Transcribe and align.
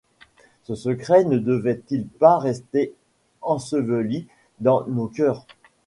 Ce 0.63 0.73
secret 0.73 1.25
ne 1.25 1.37
devait-il 1.37 2.07
pas 2.07 2.39
rester 2.39 2.95
enseveli 3.43 4.27
dans 4.59 4.83
nos 4.87 5.05
cœurs? 5.05 5.45